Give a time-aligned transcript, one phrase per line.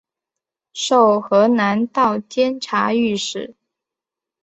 [0.73, 3.53] 授河南道监察御史。